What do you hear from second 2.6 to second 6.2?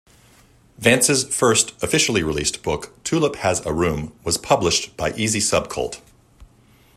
book "Tulip Has a Room" was published by Easysubcult.